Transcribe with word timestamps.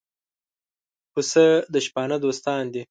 پسه 1.13 1.45
د 1.73 1.75
شپانه 1.85 2.17
دوستان 2.25 2.63
دي. 2.73 2.79